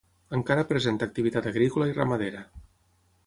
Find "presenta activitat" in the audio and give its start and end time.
0.71-1.49